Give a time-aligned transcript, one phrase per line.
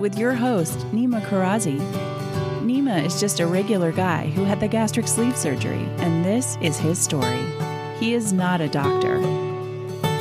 [0.00, 1.78] with your host, Nima Karazi.
[2.60, 6.78] Nima is just a regular guy who had the gastric sleeve surgery, and this is
[6.78, 7.44] his story.
[7.98, 9.20] He is not a doctor.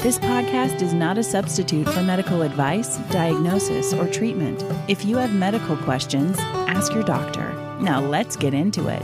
[0.02, 4.64] This podcast is not a substitute for medical advice, diagnosis, or treatment.
[4.88, 7.54] If you have medical questions, ask your doctor.
[7.80, 9.02] Now let's get into it.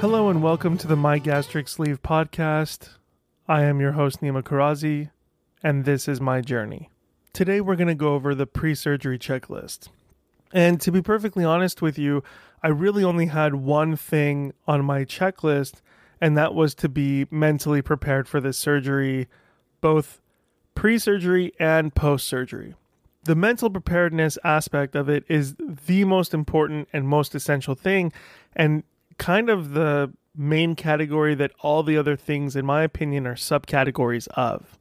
[0.00, 2.90] Hello and welcome to the My Gastric Sleeve podcast.
[3.48, 5.10] I am your host, Nima Karazi,
[5.62, 6.88] and this is my journey.
[7.34, 9.88] Today, we're going to go over the pre surgery checklist.
[10.52, 12.22] And to be perfectly honest with you,
[12.62, 15.80] I really only had one thing on my checklist,
[16.20, 19.26] and that was to be mentally prepared for this surgery,
[19.80, 20.22] both
[20.76, 22.76] pre surgery and post surgery.
[23.24, 28.12] The mental preparedness aspect of it is the most important and most essential thing,
[28.54, 28.84] and
[29.18, 34.28] kind of the main category that all the other things, in my opinion, are subcategories
[34.36, 34.78] of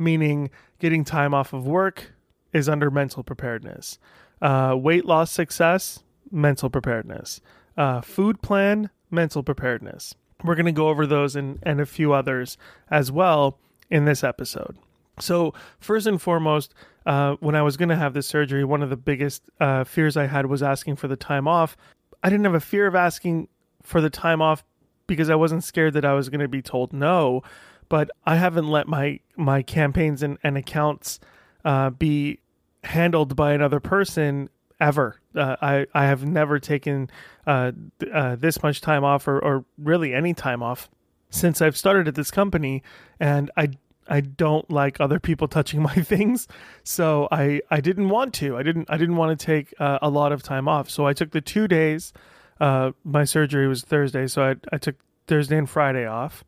[0.00, 2.12] meaning getting time off of work
[2.52, 3.98] is under mental preparedness.
[4.42, 7.40] Uh, weight loss success, mental preparedness.
[7.76, 10.14] Uh, food plan, mental preparedness.
[10.42, 12.56] We're going to go over those and, and a few others
[12.90, 13.58] as well
[13.90, 14.76] in this episode.
[15.18, 18.88] So, first and foremost, uh, when I was going to have this surgery, one of
[18.88, 21.76] the biggest uh, fears I had was asking for the time off.
[22.22, 23.48] I didn't have a fear of asking
[23.82, 24.64] for the time off
[25.06, 27.42] because I wasn't scared that I was going to be told no
[27.90, 31.20] but I haven't let my my campaigns and, and accounts
[31.66, 32.38] uh, be
[32.84, 34.48] handled by another person
[34.80, 35.20] ever.
[35.34, 37.10] Uh, I I have never taken
[37.46, 37.72] uh,
[38.10, 40.88] uh, this much time off or, or really any time off
[41.28, 42.82] since I've started at this company,
[43.18, 43.70] and I
[44.08, 46.48] I don't like other people touching my things,
[46.84, 48.56] so I I didn't want to.
[48.56, 51.12] I didn't I didn't want to take uh, a lot of time off, so I
[51.12, 52.12] took the two days.
[52.60, 54.94] Uh, my surgery was Thursday, so I I took
[55.26, 56.44] Thursday and Friday off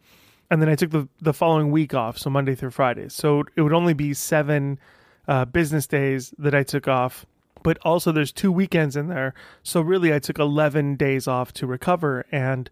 [0.53, 3.09] and then I took the the following week off, so Monday through Friday.
[3.09, 4.79] So it would only be seven
[5.27, 7.25] uh, business days that I took off.
[7.63, 11.67] But also, there's two weekends in there, so really, I took 11 days off to
[11.67, 12.27] recover.
[12.31, 12.69] And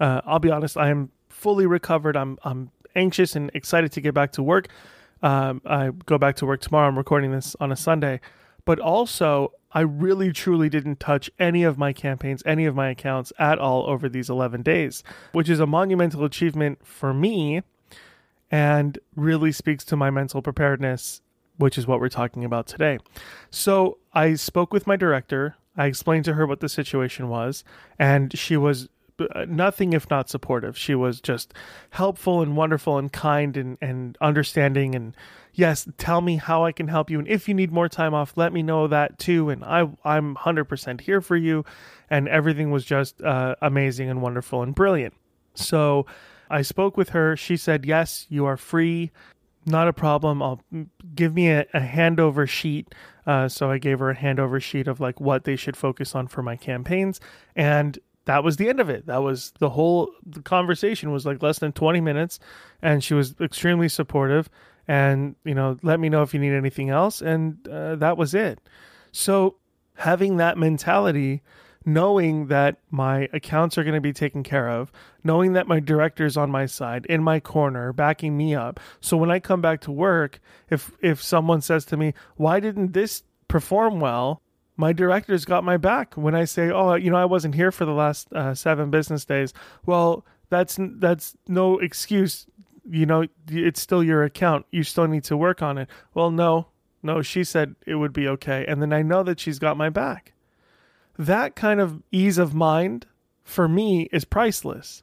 [0.00, 2.16] uh, I'll be honest, I am fully recovered.
[2.16, 4.68] I'm I'm anxious and excited to get back to work.
[5.22, 6.88] Um, I go back to work tomorrow.
[6.88, 8.20] I'm recording this on a Sunday,
[8.68, 13.32] but also I really truly didn't touch any of my campaigns, any of my accounts
[13.38, 15.02] at all over these 11 days,
[15.32, 17.62] which is a monumental achievement for me
[18.50, 21.22] and really speaks to my mental preparedness,
[21.56, 22.98] which is what we're talking about today.
[23.50, 25.56] So I spoke with my director.
[25.74, 27.64] I explained to her what the situation was,
[27.98, 28.90] and she was
[29.46, 30.76] nothing if not supportive.
[30.76, 31.54] She was just
[31.90, 35.14] helpful and wonderful and kind and, and understanding and
[35.58, 37.18] yes, tell me how I can help you.
[37.18, 39.50] And if you need more time off, let me know that too.
[39.50, 41.64] And I, I'm 100% here for you.
[42.08, 45.14] And everything was just uh, amazing and wonderful and brilliant.
[45.54, 46.06] So
[46.48, 47.36] I spoke with her.
[47.36, 49.10] She said, yes, you are free.
[49.66, 50.42] Not a problem.
[50.42, 50.62] I'll
[51.14, 52.94] give me a, a handover sheet.
[53.26, 56.28] Uh, so I gave her a handover sheet of like what they should focus on
[56.28, 57.20] for my campaigns.
[57.56, 59.06] And that was the end of it.
[59.06, 62.38] That was the whole the conversation was like less than 20 minutes
[62.82, 64.50] and she was extremely supportive
[64.86, 68.34] and you know let me know if you need anything else and uh, that was
[68.34, 68.60] it.
[69.12, 69.56] So
[69.94, 71.40] having that mentality
[71.86, 74.92] knowing that my accounts are going to be taken care of
[75.24, 78.78] knowing that my director's on my side in my corner backing me up.
[79.00, 80.38] So when i come back to work
[80.68, 84.42] if if someone says to me why didn't this perform well
[84.78, 87.84] my director's got my back when i say oh you know i wasn't here for
[87.84, 89.52] the last uh, seven business days
[89.84, 92.46] well that's that's no excuse
[92.90, 94.66] you know, it's still your account.
[94.70, 95.88] You still need to work on it.
[96.14, 96.68] Well, no,
[97.02, 98.64] no, she said it would be okay.
[98.66, 100.32] And then I know that she's got my back.
[101.18, 103.06] That kind of ease of mind
[103.42, 105.02] for me is priceless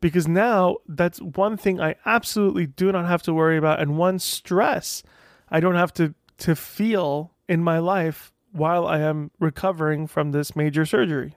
[0.00, 4.18] because now that's one thing I absolutely do not have to worry about and one
[4.18, 5.02] stress
[5.48, 10.56] I don't have to to feel in my life while I am recovering from this
[10.56, 11.34] major surgery.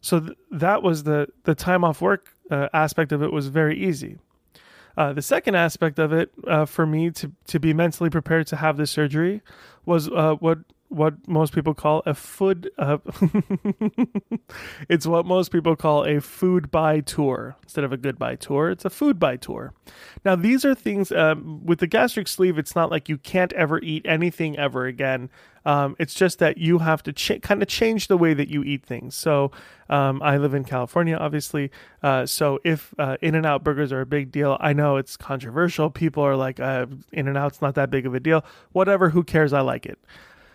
[0.00, 3.78] So th- that was the the time off work uh, aspect of it was very
[3.78, 4.18] easy.
[4.96, 8.56] Uh, the second aspect of it uh, for me to, to be mentally prepared to
[8.56, 9.42] have this surgery
[9.84, 12.70] was uh, what what most people call a food.
[12.78, 12.98] Uh,
[14.88, 18.70] it's what most people call a food buy tour instead of a goodbye tour.
[18.70, 19.72] It's a food buy tour.
[20.24, 22.58] Now these are things um, with the gastric sleeve.
[22.58, 25.30] It's not like you can't ever eat anything ever again.
[25.64, 28.62] Um, it's just that you have to ch- kind of change the way that you
[28.62, 29.16] eat things.
[29.16, 29.50] So
[29.90, 31.72] um, I live in California, obviously.
[32.04, 35.16] Uh, so if uh, In and Out burgers are a big deal, I know it's
[35.16, 35.90] controversial.
[35.90, 38.44] People are like, uh, In and Out's not that big of a deal.
[38.70, 39.52] Whatever, who cares?
[39.52, 39.98] I like it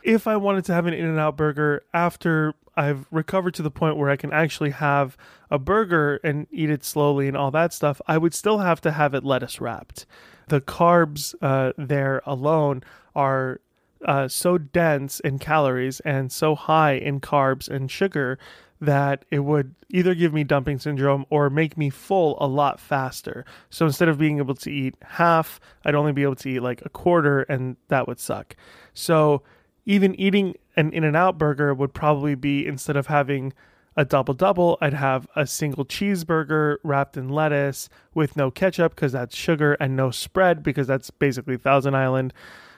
[0.04, 3.72] if I wanted to have an In N Out burger after I've recovered to the
[3.72, 5.18] point where I can actually have
[5.50, 8.92] a burger and eat it slowly and all that stuff, I would still have to
[8.92, 10.06] have it lettuce wrapped.
[10.48, 12.84] The carbs uh, there alone
[13.16, 13.60] are
[14.06, 18.40] uh, so dense in calories and so high in carbs and sugar
[18.80, 23.46] that it would either give me dumping syndrome or make me full a lot faster.
[23.70, 26.82] So instead of being able to eat half, I'd only be able to eat like
[26.84, 28.56] a quarter, and that would suck.
[28.96, 29.44] So
[29.86, 33.54] even eating an In N Out burger would probably be instead of having
[33.98, 39.12] a double double, I'd have a single cheeseburger wrapped in lettuce with no ketchup because
[39.12, 42.34] that's sugar and no spread because that's basically Thousand Island.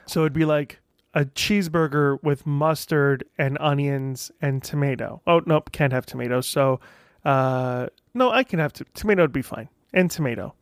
[0.06, 0.80] So it'd be like
[1.14, 5.22] a cheeseburger with mustard and onions and tomato.
[5.26, 6.48] Oh, nope, can't have tomatoes.
[6.48, 6.80] So,
[7.24, 10.54] uh, no, I can have t- tomato would be fine and tomato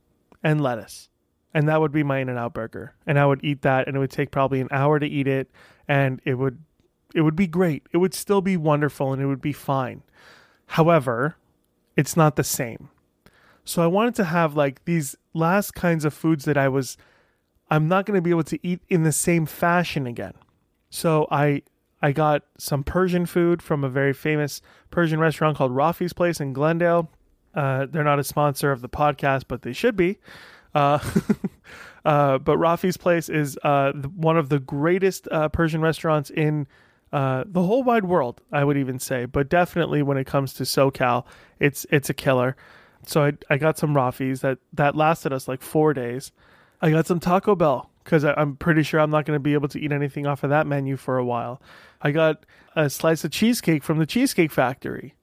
[0.42, 1.08] and lettuce.
[1.54, 2.94] And that would be my In N Out burger.
[3.06, 5.50] And I would eat that and it would take probably an hour to eat it
[5.92, 6.58] and it would
[7.14, 7.82] it would be great.
[7.92, 10.02] It would still be wonderful and it would be fine.
[10.68, 11.36] However,
[11.98, 12.88] it's not the same.
[13.66, 16.96] So I wanted to have like these last kinds of foods that I was
[17.70, 20.32] I'm not going to be able to eat in the same fashion again.
[20.88, 21.60] So I
[22.00, 26.54] I got some Persian food from a very famous Persian restaurant called Raffi's Place in
[26.54, 27.10] Glendale.
[27.54, 30.18] Uh, they're not a sponsor of the podcast, but they should be.
[30.74, 31.00] Uh,
[32.04, 36.66] uh, but Raffi's Place is uh, one of the greatest uh, Persian restaurants in
[37.12, 39.26] uh, the whole wide world, I would even say.
[39.26, 41.24] But definitely when it comes to SoCal,
[41.60, 42.56] it's it's a killer.
[43.06, 46.32] So I I got some Raffi's that that lasted us like four days.
[46.80, 49.68] I got some Taco Bell because I'm pretty sure I'm not going to be able
[49.68, 51.62] to eat anything off of that menu for a while.
[52.00, 52.44] I got
[52.74, 55.14] a slice of cheesecake from the Cheesecake Factory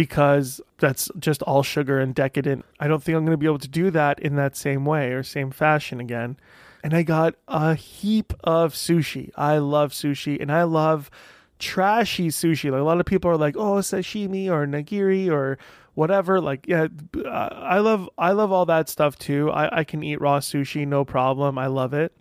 [0.00, 2.64] because that's just all sugar and decadent.
[2.80, 5.12] I don't think I'm going to be able to do that in that same way
[5.12, 6.38] or same fashion again.
[6.82, 9.30] And I got a heap of sushi.
[9.36, 11.10] I love sushi and I love
[11.58, 12.70] trashy sushi.
[12.70, 15.58] Like a lot of people are like, "Oh, sashimi or nigiri or
[15.92, 16.86] whatever." Like, yeah,
[17.22, 19.50] uh, I love I love all that stuff too.
[19.50, 21.58] I, I can eat raw sushi no problem.
[21.58, 22.14] I love it.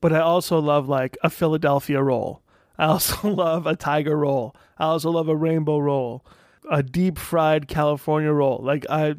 [0.00, 2.40] But I also love like a Philadelphia roll.
[2.78, 4.56] I also love a tiger roll.
[4.78, 6.24] I also love a rainbow roll,
[6.70, 8.60] a deep fried California roll.
[8.62, 9.14] Like I,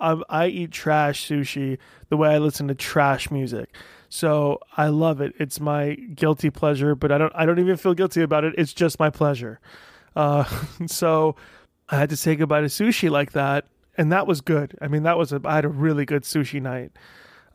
[0.00, 1.78] I, I eat trash sushi
[2.08, 3.74] the way I listen to trash music.
[4.08, 5.34] So I love it.
[5.38, 8.54] It's my guilty pleasure, but I don't I don't even feel guilty about it.
[8.56, 9.60] It's just my pleasure.
[10.14, 10.44] Uh,
[10.86, 11.36] so
[11.88, 13.66] I had to say goodbye to sushi like that,
[13.96, 14.76] and that was good.
[14.80, 16.92] I mean, that was a I had a really good sushi night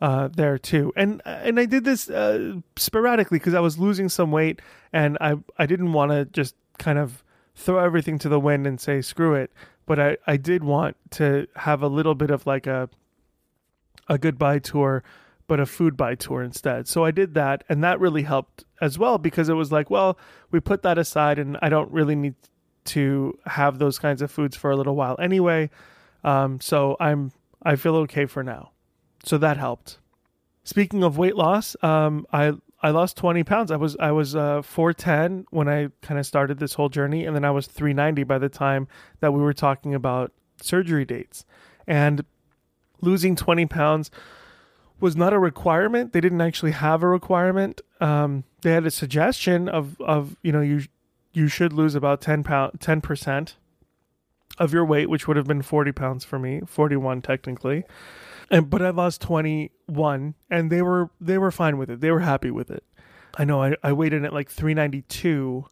[0.00, 4.30] uh, there too, and and I did this uh, sporadically because I was losing some
[4.30, 4.60] weight,
[4.92, 8.80] and I I didn't want to just kind of throw everything to the wind and
[8.80, 9.52] say screw it,
[9.86, 12.88] but I I did want to have a little bit of like a
[14.08, 15.02] a goodbye tour
[15.46, 16.88] but a food buy tour instead.
[16.88, 20.18] So I did that, and that really helped as well because it was like, well,
[20.50, 22.36] we put that aside, and I don't really need
[22.84, 25.68] to have those kinds of foods for a little while anyway.
[26.24, 27.32] Um, so I'm
[27.62, 28.70] I feel okay for now.
[29.24, 29.98] So that helped.
[30.64, 33.70] Speaking of weight loss, um, I I lost 20 pounds.
[33.70, 37.34] I was I was uh, 410 when I kind of started this whole journey, and
[37.34, 38.88] then I was 390 by the time
[39.20, 41.44] that we were talking about surgery dates.
[41.86, 42.24] And
[43.00, 44.10] losing 20 pounds
[45.00, 46.12] was not a requirement.
[46.12, 47.80] They didn't actually have a requirement.
[48.00, 50.82] Um, they had a suggestion of of you know you
[51.32, 53.56] you should lose about ten pound ten percent
[54.58, 57.84] of your weight, which would have been forty pounds for me, forty one technically.
[58.52, 62.00] And but I lost twenty one, and they were they were fine with it.
[62.00, 62.84] They were happy with it.
[63.36, 65.64] I know I, I weighed in at like three ninety two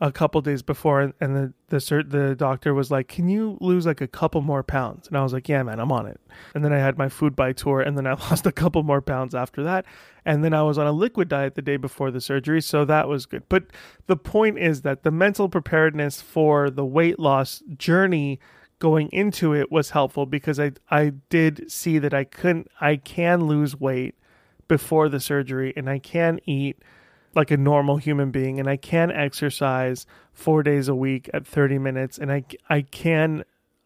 [0.00, 4.02] a couple days before and, the the the doctor was like can you lose like
[4.02, 6.20] a couple more pounds and i was like yeah man i'm on it
[6.54, 9.00] and then i had my food buy tour and then i lost a couple more
[9.00, 9.86] pounds after that
[10.26, 13.08] and then i was on a liquid diet the day before the surgery so that
[13.08, 13.64] was good but
[14.06, 18.38] the point is that the mental preparedness for the weight loss journey
[18.78, 23.44] going into it was helpful because i i did see that i couldn't i can
[23.44, 24.14] lose weight
[24.68, 26.76] before the surgery and i can eat
[27.36, 31.78] like a normal human being and I can exercise 4 days a week at 30
[31.78, 33.44] minutes and I I can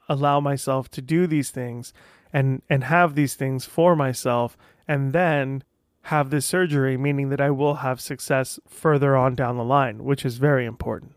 [0.09, 1.93] allow myself to do these things
[2.33, 4.57] and and have these things for myself
[4.87, 5.65] and then
[6.05, 10.25] have this surgery, meaning that I will have success further on down the line, which
[10.25, 11.13] is very important.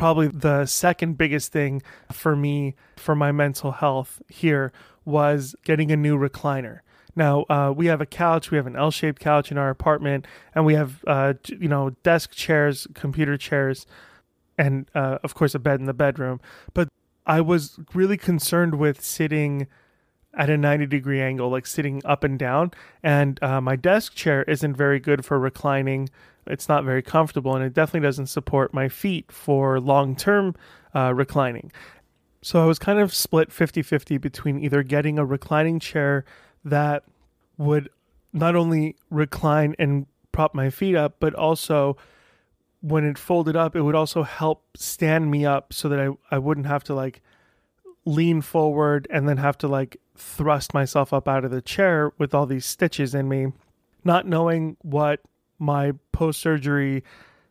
[0.00, 4.72] Probably the second biggest thing for me for my mental health here
[5.04, 6.80] was getting a new recliner.
[7.14, 10.64] Now uh, we have a couch, we have an L-shaped couch in our apartment, and
[10.64, 13.86] we have uh, you know desk chairs, computer chairs,
[14.56, 16.40] and uh, of course a bed in the bedroom.
[16.72, 16.88] But
[17.26, 19.66] I was really concerned with sitting
[20.34, 22.70] at a 90 degree angle, like sitting up and down.
[23.02, 26.08] And uh, my desk chair isn't very good for reclining.
[26.46, 30.54] It's not very comfortable, and it definitely doesn't support my feet for long term
[30.94, 31.70] uh, reclining.
[32.42, 36.24] So I was kind of split 50 50 between either getting a reclining chair
[36.64, 37.04] that
[37.58, 37.90] would
[38.32, 41.96] not only recline and prop my feet up, but also
[42.80, 46.38] when it folded up, it would also help stand me up so that I, I
[46.38, 47.20] wouldn't have to like
[48.06, 52.34] lean forward and then have to like thrust myself up out of the chair with
[52.34, 53.52] all these stitches in me,
[54.04, 55.20] not knowing what
[55.58, 57.02] my post surgery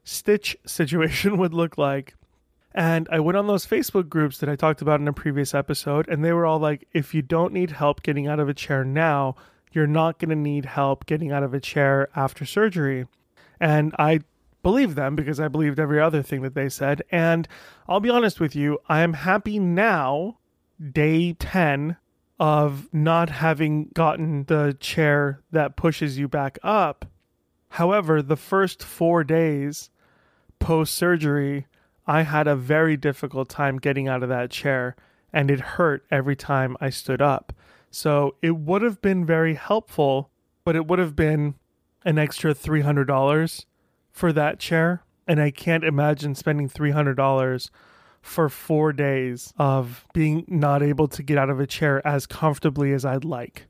[0.04, 2.16] stitch situation would look like.
[2.74, 6.08] And I went on those Facebook groups that I talked about in a previous episode,
[6.08, 8.86] and they were all like, if you don't need help getting out of a chair
[8.86, 9.36] now,
[9.72, 13.08] you're not going to need help getting out of a chair after surgery.
[13.60, 14.22] And I
[14.62, 17.02] believed them because I believed every other thing that they said.
[17.12, 17.48] And
[17.88, 20.38] I'll be honest with you, I am happy now,
[20.92, 21.98] day 10
[22.40, 27.06] of not having gotten the chair that pushes you back up.
[27.70, 29.90] However, the first four days
[30.60, 31.68] post surgery,
[32.08, 34.96] I had a very difficult time getting out of that chair
[35.32, 37.54] and it hurt every time I stood up.
[37.92, 40.30] So it would have been very helpful,
[40.64, 41.56] but it would have been
[42.06, 43.66] an extra $300
[44.12, 45.04] for that chair.
[45.28, 47.70] And I can't imagine spending $300
[48.22, 52.94] for four days of being not able to get out of a chair as comfortably
[52.94, 53.68] as I'd like.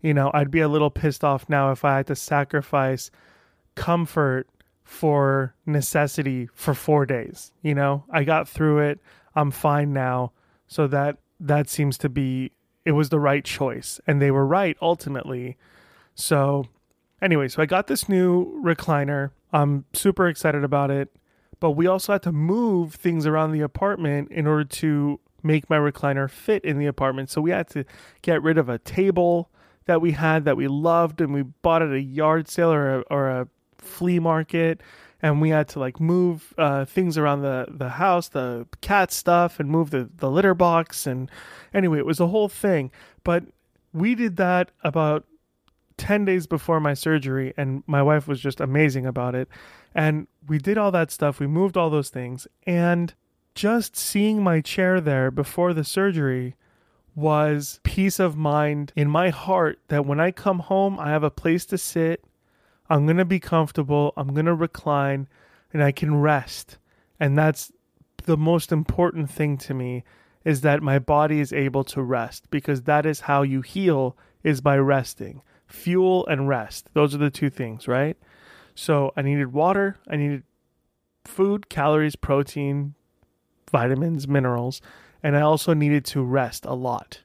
[0.00, 3.10] You know, I'd be a little pissed off now if I had to sacrifice
[3.74, 4.48] comfort
[4.82, 7.52] for necessity for four days.
[7.62, 9.00] You know, I got through it.
[9.34, 10.32] I'm fine now.
[10.66, 12.52] So that that seems to be
[12.84, 14.00] it was the right choice.
[14.06, 15.56] And they were right ultimately.
[16.14, 16.66] So
[17.20, 19.30] anyway, so I got this new recliner.
[19.52, 21.10] I'm super excited about it
[21.60, 25.78] but we also had to move things around the apartment in order to make my
[25.78, 27.30] recliner fit in the apartment.
[27.30, 27.84] So we had to
[28.22, 29.50] get rid of a table
[29.86, 33.00] that we had that we loved and we bought at a yard sale or a,
[33.10, 33.48] or a
[33.78, 34.82] flea market
[35.22, 39.60] and we had to like move uh, things around the, the house, the cat stuff,
[39.60, 41.06] and move the, the litter box.
[41.06, 41.30] And
[41.74, 42.90] anyway, it was a whole thing.
[43.22, 43.44] But
[43.92, 45.26] we did that about
[46.00, 49.48] 10 days before my surgery, and my wife was just amazing about it.
[49.94, 53.12] And we did all that stuff, we moved all those things, and
[53.54, 56.56] just seeing my chair there before the surgery
[57.14, 61.30] was peace of mind in my heart that when I come home, I have a
[61.30, 62.24] place to sit,
[62.88, 65.28] I'm going to be comfortable, I'm going to recline,
[65.70, 66.78] and I can rest.
[67.18, 67.70] And that's
[68.24, 70.02] the most important thing to me
[70.46, 74.62] is that my body is able to rest because that is how you heal is
[74.62, 75.42] by resting.
[75.70, 76.88] Fuel and rest.
[76.92, 78.16] Those are the two things, right?
[78.74, 80.42] So I needed water, I needed
[81.24, 82.94] food, calories, protein,
[83.70, 84.80] vitamins, minerals,
[85.22, 87.22] and I also needed to rest a lot.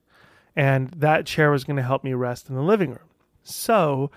[0.55, 3.09] And that chair was going to help me rest in the living room.
[3.43, 4.11] So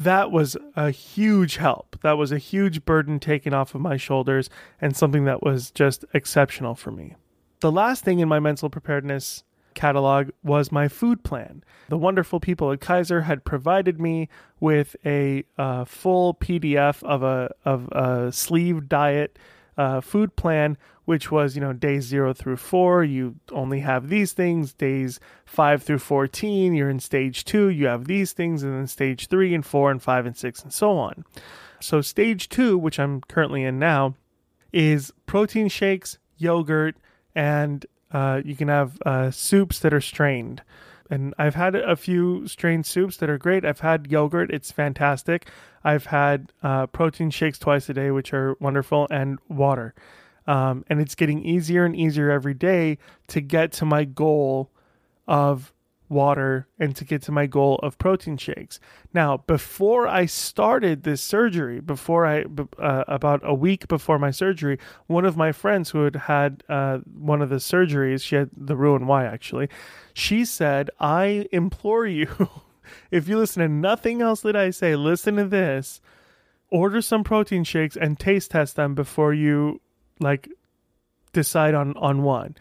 [0.00, 1.98] that was a huge help.
[2.02, 4.48] That was a huge burden taken off of my shoulders
[4.80, 7.16] and something that was just exceptional for me.
[7.60, 9.42] The last thing in my mental preparedness
[9.74, 11.62] catalog was my food plan.
[11.88, 14.28] The wonderful people at Kaiser had provided me
[14.60, 19.38] with a uh, full PDF of a of a sleeve diet
[19.76, 23.04] uh, food plan, which was you know days zero through four.
[23.04, 24.74] You only have these things.
[24.74, 27.68] Days five through fourteen, you're in stage two.
[27.68, 30.72] You have these things, and then stage three and four and five and six and
[30.72, 31.24] so on.
[31.80, 34.14] So stage two, which I'm currently in now,
[34.72, 36.96] is protein shakes, yogurt,
[37.34, 40.62] and uh, you can have uh, soups that are strained.
[41.10, 43.64] And I've had a few strained soups that are great.
[43.64, 45.48] I've had yogurt, it's fantastic.
[45.82, 49.94] I've had uh, protein shakes twice a day, which are wonderful, and water.
[50.46, 52.98] Um, and it's getting easier and easier every day
[53.28, 54.70] to get to my goal
[55.26, 55.72] of
[56.08, 58.80] water and to get to my goal of protein shakes.
[59.12, 62.44] Now, before I started this surgery, before I,
[62.78, 66.98] uh, about a week before my surgery, one of my friends who had had uh,
[67.18, 69.68] one of the surgeries, she had the Roux-en-Y actually,
[70.14, 72.48] she said, I implore you,
[73.10, 76.00] if you listen to nothing else that I say, listen to this,
[76.70, 79.80] order some protein shakes and taste test them before you
[80.20, 80.48] like
[81.32, 82.56] decide on, on one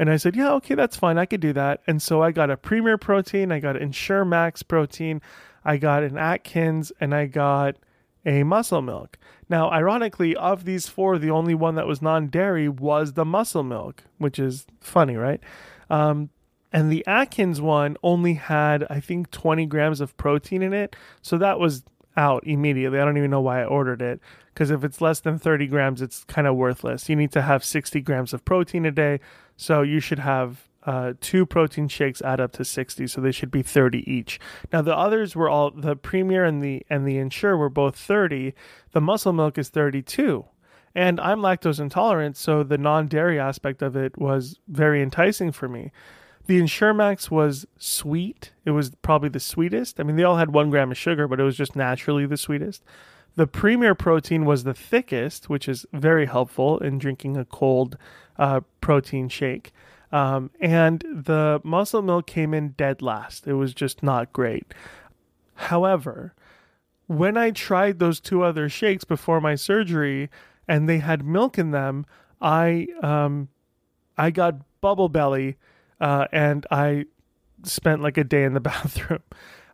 [0.00, 1.18] and I said, yeah, okay, that's fine.
[1.18, 1.82] I could do that.
[1.86, 3.52] And so I got a Premier protein.
[3.52, 5.20] I got an Ensure Max protein.
[5.62, 7.76] I got an Atkins, and I got
[8.24, 9.18] a muscle milk.
[9.50, 13.62] Now, ironically, of these four, the only one that was non dairy was the muscle
[13.62, 15.42] milk, which is funny, right?
[15.90, 16.30] Um,
[16.72, 20.96] and the Atkins one only had, I think, 20 grams of protein in it.
[21.20, 21.84] So that was
[22.16, 22.98] out immediately.
[22.98, 24.20] I don't even know why I ordered it
[24.54, 27.08] because if it's less than 30 grams, it's kind of worthless.
[27.08, 29.20] You need to have 60 grams of protein a day.
[29.60, 33.50] So you should have uh, two protein shakes add up to 60 so they should
[33.50, 34.40] be 30 each.
[34.72, 38.54] Now the others were all the premier and the and the ensure were both 30
[38.92, 40.46] the muscle milk is 32
[40.94, 45.92] and i'm lactose intolerant so the non-dairy aspect of it was very enticing for me.
[46.46, 48.52] The ensure max was sweet.
[48.64, 50.00] It was probably the sweetest.
[50.00, 52.38] I mean they all had one gram of sugar but it was just naturally the
[52.38, 52.82] sweetest.
[53.36, 57.98] The premier protein was the thickest which is very helpful in drinking a cold
[58.40, 59.72] uh, protein shake
[60.12, 63.46] um, and the muscle milk came in dead last.
[63.46, 64.74] It was just not great.
[65.54, 66.34] However,
[67.06, 70.30] when I tried those two other shakes before my surgery
[70.66, 72.06] and they had milk in them,
[72.40, 73.48] I um,
[74.16, 75.56] I got bubble belly
[76.00, 77.04] uh, and I
[77.62, 79.22] spent like a day in the bathroom.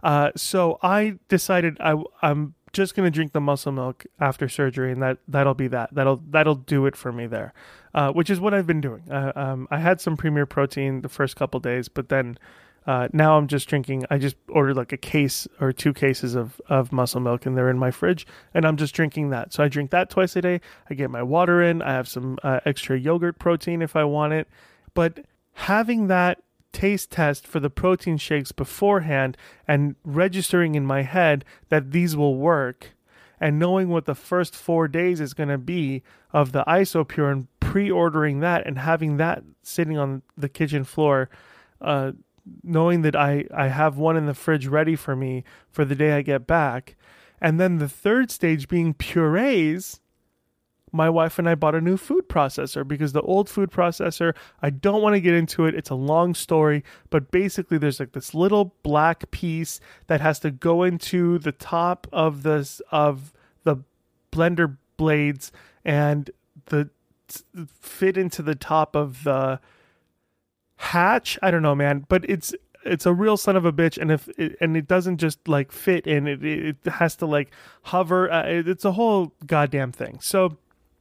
[0.02, 5.02] Uh, so I decided I, I'm just gonna drink the muscle milk after surgery, and
[5.02, 5.94] that that'll be that.
[5.94, 7.52] That'll that'll do it for me there,
[7.94, 9.02] uh, which is what I've been doing.
[9.10, 12.38] Uh, um, I had some Premier Protein the first couple days, but then
[12.86, 14.04] uh, now I'm just drinking.
[14.10, 17.70] I just ordered like a case or two cases of of muscle milk, and they're
[17.70, 19.52] in my fridge, and I'm just drinking that.
[19.52, 20.60] So I drink that twice a day.
[20.88, 21.82] I get my water in.
[21.82, 24.48] I have some uh, extra yogurt protein if I want it,
[24.94, 26.42] but having that
[26.76, 29.34] taste test for the protein shakes beforehand
[29.66, 32.94] and registering in my head that these will work.
[33.40, 36.02] And knowing what the first four days is going to be
[36.34, 41.30] of the isopure and pre-ordering that and having that sitting on the kitchen floor
[41.80, 42.12] uh,
[42.62, 46.12] knowing that I, I have one in the fridge ready for me for the day
[46.12, 46.94] i get back.
[47.40, 50.00] And then the third stage being purees
[50.92, 54.70] my wife and I bought a new food processor because the old food processor, I
[54.70, 55.74] don't want to get into it.
[55.74, 60.50] It's a long story, but basically there's like this little black piece that has to
[60.50, 63.32] go into the top of this of
[63.64, 63.78] the
[64.32, 65.52] blender blades
[65.84, 66.30] and
[66.66, 66.88] the
[67.80, 69.60] fit into the top of the
[70.76, 71.38] hatch.
[71.42, 74.28] I don't know, man, but it's it's a real son of a bitch and if
[74.38, 77.50] it, and it doesn't just like fit in it it has to like
[77.82, 80.56] hover uh, it's a whole goddamn thing so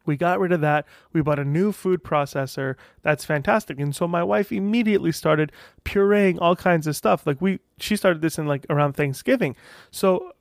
[0.06, 0.86] we got rid of that.
[1.14, 2.76] We bought a new food processor.
[3.02, 3.80] That's fantastic.
[3.80, 5.52] And so my wife immediately started
[5.84, 7.26] pureeing all kinds of stuff.
[7.26, 9.56] Like we, she started this in like around Thanksgiving.
[9.92, 10.34] So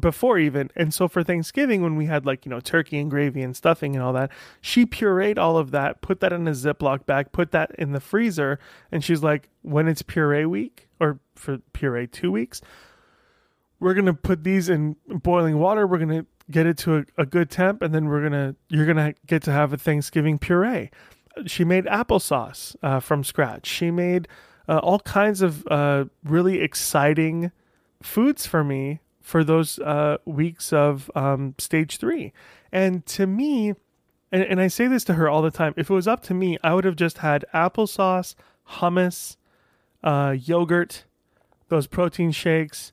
[0.00, 0.70] before even.
[0.74, 3.94] And so for Thanksgiving, when we had like, you know, turkey and gravy and stuffing
[3.94, 4.30] and all that,
[4.60, 8.00] she pureed all of that, put that in a Ziploc bag, put that in the
[8.00, 8.58] freezer.
[8.90, 12.62] And she's like, when it's puree week or for puree two weeks,
[13.78, 15.86] we're going to put these in boiling water.
[15.86, 18.86] We're going to get it to a, a good temp, and then we're gonna you're
[18.86, 20.90] gonna get to have a Thanksgiving puree.
[21.46, 23.66] She made applesauce uh, from scratch.
[23.66, 24.26] She made
[24.68, 27.52] uh, all kinds of uh, really exciting
[28.02, 32.32] foods for me for those uh, weeks of um, stage three.
[32.72, 33.74] And to me,
[34.32, 36.34] and, and I say this to her all the time, if it was up to
[36.34, 38.34] me, I would have just had applesauce,
[38.70, 39.36] hummus,
[40.04, 41.04] uh, yogurt,
[41.68, 42.92] those protein shakes,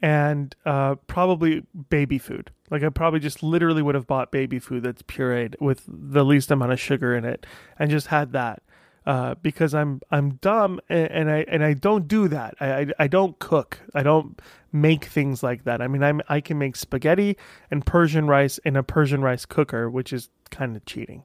[0.00, 2.50] and uh, probably baby food.
[2.70, 6.50] Like I probably just literally would have bought baby food that's pureed with the least
[6.50, 7.46] amount of sugar in it,
[7.78, 8.62] and just had that.
[9.06, 12.54] Uh, because I'm I'm dumb and, and, I and I don't do that.
[12.58, 13.80] I, I, I don't cook.
[13.94, 14.40] I don't
[14.72, 15.82] make things like that.
[15.82, 17.36] I mean I'm I can make spaghetti
[17.70, 21.24] and Persian rice in a Persian rice cooker, which is kind of cheating.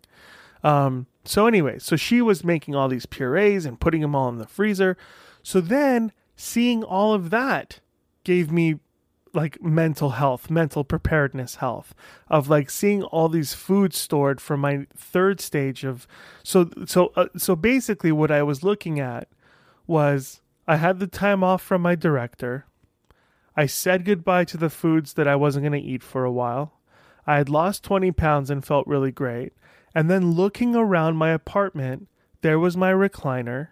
[0.61, 4.39] Um, so anyway, so she was making all these purees and putting them all in
[4.39, 4.97] the freezer.
[5.41, 7.79] So then seeing all of that
[8.23, 8.79] gave me
[9.33, 11.93] like mental health, mental preparedness health
[12.27, 16.07] of like seeing all these foods stored for my third stage of
[16.43, 19.27] so so uh, so basically what I was looking at
[19.87, 22.65] was I had the time off from my director.
[23.55, 26.79] I said goodbye to the foods that I wasn't going to eat for a while.
[27.25, 29.53] I had lost 20 pounds and felt really great.
[29.93, 32.07] And then looking around my apartment,
[32.41, 33.69] there was my recliner.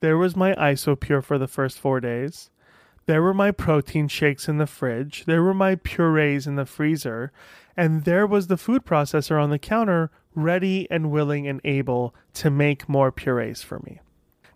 [0.00, 2.50] There was my Isopure for the first 4 days.
[3.08, 5.24] There were my protein shakes in the fridge.
[5.24, 7.32] There were my purees in the freezer.
[7.74, 12.50] And there was the food processor on the counter, ready and willing and able to
[12.50, 14.00] make more purees for me.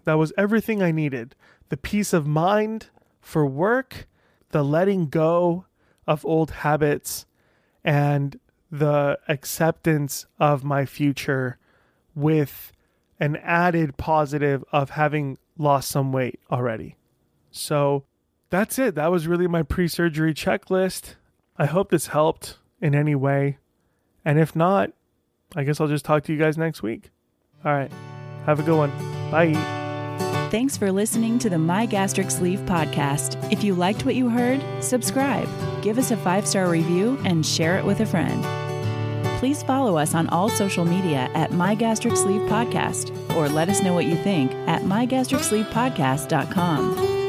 [0.05, 1.35] That was everything I needed
[1.71, 2.91] the peace of mind
[3.23, 4.07] for work,
[4.51, 5.65] the letting go
[6.07, 7.25] of old habits,
[7.83, 8.39] and
[8.71, 11.57] the acceptance of my future
[12.15, 12.71] with
[13.19, 16.97] an added positive of having lost some weight already.
[17.51, 18.05] So
[18.53, 18.95] that's it.
[18.95, 21.17] That was really my pre surgery checklist.
[21.57, 23.57] I hope this helped in any way.
[24.25, 24.93] And if not,
[25.57, 27.11] I guess I'll just talk to you guys next week.
[27.65, 27.91] All right.
[28.45, 28.91] Have a good one.
[29.31, 29.55] Bye.
[30.51, 33.51] Thanks for listening to the My Gastric Sleeve podcast.
[33.51, 35.49] If you liked what you heard, subscribe,
[35.81, 38.45] give us a five star review, and share it with a friend.
[39.39, 43.83] Please follow us on all social media at My Gastric Sleeve Podcast or let us
[43.83, 47.22] know what you think at mygastricsleevepodcast.com.